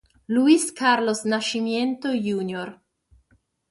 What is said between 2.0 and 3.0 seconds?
Júnior